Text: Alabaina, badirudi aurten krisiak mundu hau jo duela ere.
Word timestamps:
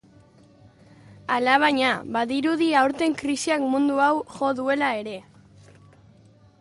Alabaina, 1.35 1.91
badirudi 2.15 2.69
aurten 2.81 3.13
krisiak 3.21 3.67
mundu 3.75 4.01
hau 4.07 4.11
jo 4.39 4.51
duela 4.61 4.93
ere. 5.03 5.15